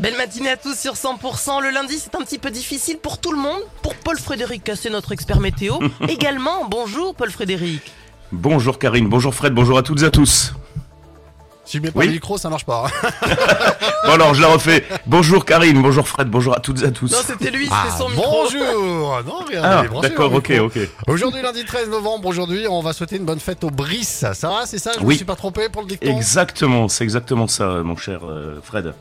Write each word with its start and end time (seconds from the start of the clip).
Belle 0.00 0.16
matinée 0.16 0.50
à 0.50 0.56
tous 0.56 0.78
sur 0.78 0.94
100%. 0.94 1.60
Le 1.62 1.70
lundi, 1.70 1.98
c'est 1.98 2.14
un 2.14 2.20
petit 2.20 2.38
peu 2.38 2.50
difficile 2.50 2.98
pour 2.98 3.18
tout 3.18 3.32
le 3.32 3.38
monde. 3.38 3.60
Pour 3.82 3.94
Paul-Frédéric 3.96 4.62
Cassé, 4.62 4.90
notre 4.90 5.10
expert 5.12 5.40
météo. 5.40 5.78
Également, 6.08 6.66
bonjour 6.68 7.14
Paul-Frédéric. 7.16 7.82
Bonjour 8.30 8.78
Karine, 8.78 9.08
bonjour 9.08 9.34
Fred, 9.34 9.54
bonjour 9.54 9.76
à 9.78 9.82
toutes 9.82 10.02
et 10.02 10.04
à 10.06 10.10
tous. 10.10 10.52
Si 11.64 11.78
je 11.78 11.82
mets 11.82 11.90
pas 11.90 12.00
Oui. 12.00 12.06
le 12.06 12.12
micro, 12.12 12.38
ça 12.38 12.48
marche 12.48 12.64
pas. 12.64 12.86
hein. 12.86 13.08
Bon 14.06 14.12
alors 14.12 14.32
je 14.34 14.40
la 14.40 14.48
refais. 14.48 14.84
Bonjour 15.06 15.44
Karine, 15.44 15.82
bonjour 15.82 16.06
Fred, 16.06 16.28
bonjour 16.28 16.54
à 16.56 16.60
toutes 16.60 16.82
et 16.82 16.86
à 16.86 16.90
tous. 16.92 17.10
Non, 17.10 17.18
c'était 17.26 17.50
lui, 17.50 17.64
c'était 17.64 17.76
Ah, 17.76 17.96
son 17.98 18.08
micro. 18.08 18.44
bonjour 18.44 19.22
Non, 19.26 19.44
rien, 19.48 19.62
ah 19.64 19.82
d'accord, 20.00 20.30
le 20.30 20.36
ok, 20.36 20.52
ok. 20.60 20.78
Aujourd'hui, 21.08 21.42
lundi 21.42 21.64
13 21.64 21.88
novembre, 21.90 22.28
aujourd'hui, 22.28 22.66
on 22.68 22.80
va 22.80 22.92
souhaiter 22.92 23.16
une 23.16 23.24
bonne 23.24 23.40
fête 23.40 23.64
au 23.64 23.70
Brice. 23.70 24.24
Ça 24.32 24.48
va, 24.48 24.64
c'est 24.66 24.78
ça? 24.78 24.92
Je 24.94 25.00
me 25.00 25.04
Oui. 25.06 25.16
suis 25.16 25.24
pas 25.24 25.34
trompé 25.36 25.68
pour 25.68 25.82
le 25.82 25.88
dicton? 25.88 26.06
Exactement, 26.16 26.88
c'est 26.88 27.04
exactement 27.04 27.48
ça 27.48 27.66
mon 27.82 27.96
cher 27.96 28.20
euh, 28.24 28.60
Fred. 28.62 28.94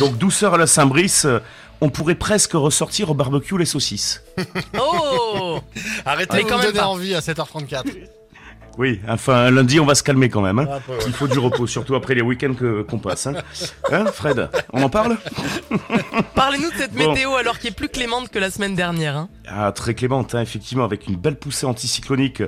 Donc 0.00 0.18
douceur 0.18 0.54
à 0.54 0.58
la 0.58 0.66
Saint-Brice, 0.66 1.24
euh, 1.24 1.40
on 1.80 1.90
pourrait 1.90 2.14
presque 2.14 2.52
ressortir 2.52 3.10
au 3.10 3.14
barbecue 3.14 3.56
les 3.58 3.64
saucisses. 3.64 4.22
Oh 4.78 5.60
Arrêtez 6.04 6.42
de 6.42 6.48
même 6.48 6.60
donner 6.60 6.78
pas. 6.78 6.86
envie 6.86 7.14
à 7.14 7.20
7h34. 7.20 7.84
Oui, 8.78 9.00
enfin 9.08 9.50
lundi 9.50 9.80
on 9.80 9.84
va 9.84 9.96
se 9.96 10.04
calmer 10.04 10.28
quand 10.28 10.40
même. 10.40 10.60
Hein. 10.60 10.68
Ouais. 10.88 10.96
Il 11.06 11.12
faut 11.12 11.26
du 11.26 11.38
repos, 11.40 11.66
surtout 11.66 11.96
après 11.96 12.14
les 12.14 12.22
week-ends 12.22 12.54
qu'on 12.88 12.98
passe. 13.00 13.26
Hein. 13.26 13.34
Hein, 13.90 14.06
Fred, 14.12 14.48
on 14.72 14.82
en 14.82 14.88
parle? 14.88 15.16
Parlez-nous 16.34 16.70
de 16.70 16.76
cette 16.76 16.92
Bon. 16.94 17.10
météo 17.10 17.34
alors 17.34 17.58
qui 17.58 17.66
est 17.68 17.76
plus 17.76 17.88
clémente 17.88 18.28
que 18.30 18.38
la 18.38 18.50
semaine 18.50 18.74
dernière. 18.74 19.16
hein. 19.16 19.28
Ah, 19.48 19.72
très 19.72 19.94
clémente, 19.94 20.34
hein, 20.34 20.42
effectivement, 20.42 20.84
avec 20.84 21.06
une 21.06 21.16
belle 21.16 21.36
poussée 21.36 21.66
anticyclonique 21.66 22.42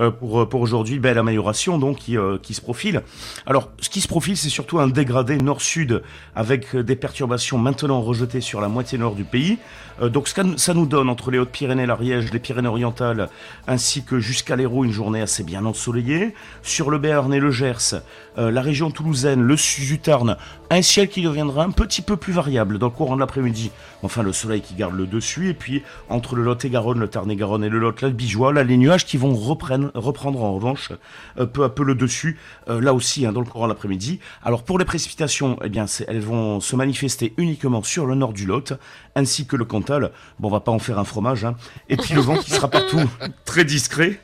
euh, 0.00 0.10
pour, 0.10 0.40
euh, 0.42 0.48
pour 0.48 0.60
aujourd'hui, 0.62 0.98
belle 0.98 1.18
amélioration 1.18 1.78
donc 1.78 1.98
qui, 1.98 2.16
euh, 2.16 2.38
qui 2.42 2.54
se 2.54 2.60
profile. 2.60 3.02
Alors, 3.46 3.70
ce 3.80 3.88
qui 3.90 4.00
se 4.00 4.08
profile, 4.08 4.36
c'est 4.36 4.48
surtout 4.48 4.78
un 4.78 4.88
dégradé 4.88 5.36
nord-sud 5.36 6.02
avec 6.34 6.74
des 6.74 6.96
perturbations 6.96 7.58
maintenant 7.58 8.00
rejetées 8.00 8.40
sur 8.40 8.60
la 8.60 8.68
moitié 8.68 8.98
nord 8.98 9.14
du 9.14 9.24
pays. 9.24 9.58
Euh, 10.02 10.08
donc, 10.08 10.28
ce 10.28 10.34
que 10.34 10.56
ça 10.56 10.74
nous 10.74 10.86
donne 10.86 11.08
entre 11.10 11.30
les 11.30 11.38
Hautes-Pyrénées, 11.38 11.86
l'Ariège, 11.86 12.32
les 12.32 12.38
Pyrénées-Orientales, 12.38 13.28
ainsi 13.66 14.02
que 14.04 14.18
jusqu'à 14.18 14.56
l'Hérault, 14.56 14.84
une 14.84 14.92
journée 14.92 15.20
assez 15.20 15.42
bien 15.44 15.64
ensoleillée. 15.76 16.34
Sur 16.62 16.90
le 16.90 16.98
Béarn 16.98 17.32
et 17.34 17.38
le 17.38 17.50
Gers, 17.50 18.00
euh, 18.38 18.50
la 18.50 18.62
région 18.62 18.90
toulousaine, 18.90 19.42
le 19.42 19.56
Sud-Tarn, 19.56 20.36
un 20.70 20.82
ciel 20.82 21.08
qui 21.08 21.22
deviendra 21.22 21.64
un 21.64 21.70
petit 21.70 22.00
peu 22.00 22.16
plus 22.16 22.32
variable 22.32 22.78
dans 22.78 22.86
le 22.86 22.92
courant 22.92 23.14
de 23.14 23.20
l'après-midi. 23.20 23.70
Enfin, 24.02 24.22
le 24.22 24.32
soleil 24.32 24.62
qui 24.62 24.74
garde 24.74 24.94
le 24.94 25.06
dessus, 25.06 25.50
et 25.50 25.54
puis 25.54 25.82
entre 26.08 26.34
le 26.34 26.42
Lot-et-Garonne, 26.42 26.98
le 26.98 27.08
Tarn-et-Garonne 27.08 27.62
et 27.62 27.68
le 27.68 27.78
Lot, 27.78 28.02
là, 28.02 28.64
les 28.64 28.76
nuages 28.76 29.04
qui 29.04 29.18
vont 29.18 29.34
reprendre, 29.34 29.90
en 29.94 30.54
revanche 30.54 30.92
euh, 31.38 31.46
peu 31.46 31.64
à 31.64 31.68
peu 31.68 31.84
le 31.84 31.94
dessus, 31.94 32.38
euh, 32.68 32.80
là 32.80 32.94
aussi, 32.94 33.26
hein, 33.26 33.32
dans 33.32 33.40
le 33.40 33.46
courant 33.46 33.66
de 33.66 33.72
l'après-midi. 33.72 34.18
Alors, 34.42 34.62
pour 34.62 34.78
les 34.78 34.86
précipitations, 34.86 35.58
eh 35.62 35.68
bien, 35.68 35.84
elles 36.08 36.20
vont 36.20 36.60
se 36.60 36.74
manifester 36.74 37.34
uniquement 37.36 37.82
sur 37.82 38.06
le 38.06 38.14
nord 38.14 38.32
du 38.32 38.46
Lot, 38.46 38.72
ainsi 39.14 39.46
que 39.46 39.56
le 39.56 39.66
Cantal. 39.66 40.10
Bon, 40.38 40.48
on 40.48 40.50
va 40.50 40.60
pas 40.60 40.72
en 40.72 40.78
faire 40.78 40.98
un 40.98 41.04
fromage, 41.04 41.44
hein. 41.44 41.54
Et 41.88 41.96
puis 41.96 42.14
le 42.14 42.20
vent 42.20 42.36
qui 42.36 42.50
sera 42.50 42.68
partout 42.68 43.00
très 43.44 43.64
discret 43.64 44.20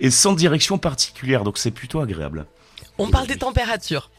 et 0.00 0.10
sans 0.10 0.32
direction 0.32 0.78
particulière, 0.78 1.44
donc 1.44 1.58
c'est 1.58 1.70
plutôt 1.70 2.00
agréable. 2.00 2.46
On 2.98 3.08
parle 3.08 3.26
des 3.26 3.38
températures. 3.38 4.10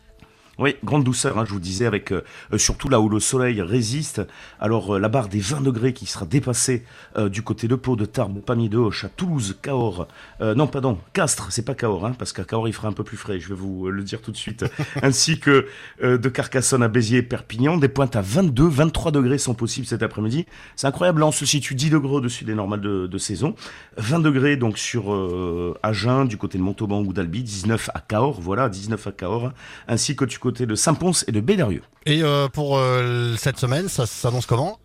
Oui, 0.59 0.75
grande 0.83 1.03
douceur, 1.03 1.37
hein, 1.39 1.45
je 1.45 1.53
vous 1.53 1.59
disais, 1.59 1.85
avec 1.85 2.11
euh, 2.11 2.23
euh, 2.53 2.57
surtout 2.57 2.89
là 2.89 2.99
où 2.99 3.07
le 3.07 3.19
soleil 3.19 3.61
résiste. 3.61 4.21
Alors 4.59 4.95
euh, 4.95 4.99
la 4.99 5.07
barre 5.07 5.29
des 5.29 5.39
20 5.39 5.61
degrés 5.61 5.93
qui 5.93 6.05
sera 6.05 6.25
dépassée 6.25 6.85
euh, 7.17 7.29
du 7.29 7.41
côté 7.41 7.67
de 7.67 7.75
Pau, 7.75 7.95
de 7.95 8.05
Tarbes, 8.05 8.41
Pamiers 8.41 8.69
de 8.69 8.77
Hoche, 8.77 9.05
à 9.05 9.09
Toulouse, 9.09 9.57
Cahors. 9.61 10.07
Euh, 10.41 10.53
non, 10.53 10.67
pardon, 10.67 10.97
Castres, 11.13 11.47
c'est 11.51 11.65
pas 11.65 11.73
Cahors, 11.73 12.05
hein, 12.05 12.13
parce 12.17 12.33
qu'à 12.33 12.43
Cahors 12.43 12.67
il 12.67 12.73
fera 12.73 12.89
un 12.89 12.93
peu 12.93 13.03
plus 13.03 13.17
frais, 13.17 13.39
je 13.39 13.47
vais 13.47 13.55
vous 13.55 13.87
euh, 13.87 13.91
le 13.91 14.03
dire 14.03 14.21
tout 14.21 14.31
de 14.31 14.37
suite. 14.37 14.65
Ainsi 15.01 15.39
que 15.39 15.67
euh, 16.03 16.17
de 16.17 16.29
Carcassonne 16.29 16.83
à 16.83 16.89
Béziers 16.89 17.23
Perpignan, 17.23 17.77
des 17.77 17.87
pointes 17.87 18.15
à 18.15 18.21
22, 18.21 18.67
23 18.67 19.11
degrés 19.11 19.37
sont 19.37 19.53
possibles 19.53 19.87
cet 19.87 20.03
après-midi. 20.03 20.45
C'est 20.75 20.87
incroyable, 20.87 21.21
là 21.21 21.27
on 21.27 21.31
se 21.31 21.45
situe 21.45 21.75
10 21.75 21.91
degrés 21.91 22.15
au-dessus 22.15 22.43
des 22.43 22.55
normales 22.55 22.81
de, 22.81 23.07
de 23.07 23.17
saison. 23.17 23.55
20 23.97 24.19
degrés 24.19 24.57
donc 24.57 24.77
sur 24.77 25.13
euh, 25.13 25.77
Agen, 25.81 26.25
du 26.25 26.37
côté 26.37 26.57
de 26.57 26.63
Montauban 26.63 27.01
ou 27.01 27.13
d'Albi, 27.13 27.41
19 27.41 27.89
à 27.93 27.99
Cahors, 28.01 28.41
voilà, 28.41 28.69
19 28.69 29.07
à 29.07 29.11
Cahors, 29.11 29.51
ainsi 29.87 30.15
que 30.15 30.25
du 30.25 30.39
côté 30.41 30.65
de 30.65 30.75
Saint-Pons 30.75 31.23
et 31.27 31.31
de 31.31 31.39
Bédarieux. 31.39 31.83
Et 32.05 32.21
euh, 32.23 32.49
pour 32.49 32.77
euh, 32.77 33.35
cette 33.37 33.57
semaine, 33.57 33.87
ça 33.87 34.05
s'annonce 34.05 34.45
comment? 34.45 34.77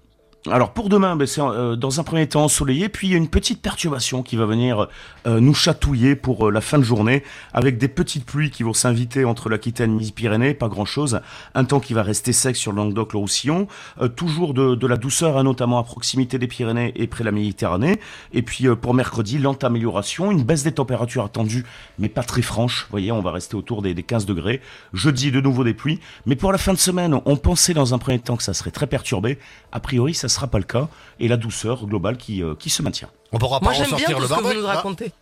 Alors 0.50 0.72
pour 0.72 0.88
demain, 0.88 1.16
ben, 1.16 1.26
c'est 1.26 1.40
euh, 1.40 1.74
dans 1.74 1.98
un 1.98 2.04
premier 2.04 2.28
temps 2.28 2.44
ensoleillé, 2.44 2.88
puis 2.88 3.08
il 3.08 3.10
y 3.10 3.14
a 3.14 3.16
une 3.16 3.28
petite 3.28 3.60
perturbation 3.60 4.22
qui 4.22 4.36
va 4.36 4.46
venir 4.46 4.86
euh, 5.26 5.40
nous 5.40 5.54
chatouiller 5.54 6.14
pour 6.14 6.46
euh, 6.46 6.50
la 6.52 6.60
fin 6.60 6.78
de 6.78 6.84
journée, 6.84 7.24
avec 7.52 7.78
des 7.78 7.88
petites 7.88 8.24
pluies 8.24 8.50
qui 8.50 8.62
vont 8.62 8.72
s'inviter 8.72 9.24
entre 9.24 9.48
l'Aquitaine 9.48 9.90
et 9.90 9.94
les 9.94 9.98
Midi-Pyrénées, 9.98 10.54
pas 10.54 10.68
grand-chose, 10.68 11.20
un 11.56 11.64
temps 11.64 11.80
qui 11.80 11.94
va 11.94 12.04
rester 12.04 12.32
sec 12.32 12.54
sur 12.54 12.70
le 12.70 12.76
Languedoc, 12.76 13.12
le 13.12 13.18
Roussillon, 13.18 13.66
euh, 14.00 14.06
toujours 14.06 14.54
de, 14.54 14.86
la 14.86 14.96
douceur, 14.96 15.36
hein, 15.36 15.42
notamment 15.42 15.80
à 15.80 15.82
proximité 15.82 16.38
des 16.38 16.46
Pyrénées 16.46 16.92
et 16.94 17.08
près 17.08 17.24
de 17.24 17.26
la 17.26 17.32
Méditerranée, 17.32 17.98
et 18.32 18.42
puis 18.42 18.68
pour 18.80 18.94
mercredi, 18.94 19.38
lente 19.38 19.64
amélioration, 19.64 20.30
une 20.30 20.44
baisse 20.44 20.62
des 20.62 20.72
températures 20.72 21.24
attendues, 21.24 21.64
mais 21.98 22.08
pas 22.08 22.22
très 22.22 22.42
franche, 22.42 22.82
vous 22.82 22.92
voyez, 22.92 23.10
on 23.10 23.20
va 23.20 23.32
rester 23.32 23.56
autour 23.56 23.82
des, 23.82 23.94
des 23.94 24.04
15 24.04 24.26
degrés, 24.26 24.60
jeudi 24.92 25.32
de 25.32 25.40
nouveau 25.40 25.64
des 25.64 25.74
pluies, 25.74 25.98
mais 26.24 26.36
pour 26.36 26.52
la 26.52 26.58
fin 26.58 26.72
de 26.72 26.78
semaine, 26.78 27.20
on 27.24 27.36
pensait 27.36 27.74
dans 27.74 27.94
un 27.94 27.98
premier 27.98 28.20
temps 28.20 28.36
que 28.36 28.44
ça 28.44 28.54
serait 28.54 28.70
très 28.70 28.86
perturbé, 28.86 29.38
a 29.72 29.80
priori 29.80 30.14
ça 30.14 30.28
sera 30.36 30.46
pas 30.46 30.58
le 30.58 30.64
cas, 30.64 30.88
et 31.20 31.28
la 31.28 31.36
douceur 31.36 31.86
globale 31.86 32.16
qui, 32.16 32.42
euh, 32.42 32.54
qui 32.58 32.70
se 32.70 32.82
maintient. 32.82 33.08
On 33.32 33.38
pourra 33.38 33.58
Moi 33.60 33.72
pas 33.72 33.78
j'aime 33.78 33.86
bien 33.86 33.96
ressortir 33.96 34.16
tout 34.16 34.22
le 34.22 34.28
ce 34.28 34.32
que 34.32 34.36
vous 34.38 34.42
barbecue 34.42 34.60
nous 34.60 34.66
racontez. 34.66 35.12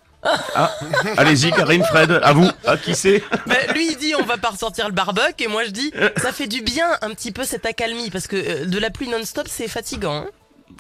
Ah, 0.54 0.70
allez-y 1.18 1.50
Karine, 1.50 1.84
Fred, 1.84 2.10
à 2.22 2.32
vous, 2.32 2.48
à 2.66 2.76
qui 2.78 2.94
c'est 2.94 3.22
Mais 3.46 3.66
lui 3.74 3.88
il 3.90 3.96
dit 3.98 4.14
on 4.18 4.24
va 4.24 4.38
pas 4.38 4.48
ressortir 4.50 4.86
le 4.88 4.94
barbecue 4.94 5.44
et 5.44 5.48
moi 5.48 5.64
je 5.64 5.70
dis 5.70 5.92
ça 6.16 6.32
fait 6.32 6.46
du 6.46 6.62
bien 6.62 6.86
un 7.02 7.10
petit 7.10 7.30
peu 7.30 7.44
cette 7.44 7.66
accalmie 7.66 8.08
parce 8.10 8.26
que 8.26 8.36
euh, 8.36 8.64
de 8.64 8.78
la 8.78 8.88
pluie 8.90 9.08
non-stop 9.08 9.46
c'est 9.50 9.68
fatigant. 9.68 10.14
hein. 10.14 10.26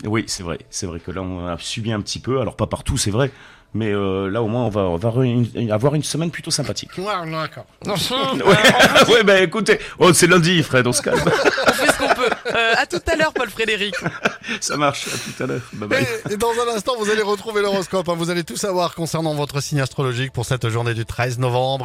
Oui, 0.04 0.24
c'est 0.28 0.42
vrai, 0.42 0.58
c'est 0.70 0.86
vrai 0.86 0.98
que 0.98 1.10
là 1.10 1.20
on 1.20 1.46
a 1.46 1.58
subi 1.58 1.92
un 1.92 2.00
petit 2.00 2.20
peu, 2.20 2.40
alors 2.40 2.56
pas 2.56 2.66
partout 2.66 2.96
c'est 2.96 3.10
vrai, 3.10 3.30
mais 3.74 3.92
euh, 3.92 4.30
là 4.30 4.40
au 4.42 4.48
moins 4.48 4.62
on 4.64 4.70
va, 4.70 4.80
on 4.80 4.96
va 4.96 5.10
re- 5.10 5.46
une- 5.56 5.70
avoir 5.70 5.94
une 5.94 6.02
semaine 6.02 6.30
plutôt 6.30 6.50
sympathique. 6.50 6.90
Ouais, 6.96 7.04
d'accord. 7.30 7.66
Ouais, 7.84 9.12
ouais 9.14 9.22
bah 9.24 9.40
écoutez, 9.40 9.78
oh 9.98 10.12
c'est 10.14 10.26
lundi 10.26 10.62
Fred, 10.62 10.86
on 10.86 10.92
se 10.94 11.02
calme, 11.02 11.20
Euh, 12.54 12.74
à 12.76 12.86
tout 12.86 13.00
à 13.06 13.16
l'heure 13.16 13.32
Paul 13.32 13.50
Frédéric. 13.50 13.94
ça 14.60 14.76
marche, 14.76 15.08
à 15.08 15.10
tout 15.36 15.42
à 15.42 15.46
l'heure, 15.46 15.62
bye 15.72 15.88
bye. 15.88 16.06
Et, 16.30 16.34
et 16.34 16.36
dans 16.36 16.52
un 16.52 16.74
instant, 16.76 16.92
vous 16.98 17.10
allez 17.10 17.22
retrouver 17.22 17.62
l'horoscope. 17.62 18.08
hein. 18.08 18.14
Vous 18.16 18.30
allez 18.30 18.44
tout 18.44 18.56
savoir 18.56 18.94
concernant 18.94 19.34
votre 19.34 19.60
signe 19.60 19.80
astrologique 19.80 20.32
pour 20.32 20.44
cette 20.46 20.68
journée 20.68 20.94
du 20.94 21.04
13 21.04 21.38
novembre. 21.38 21.82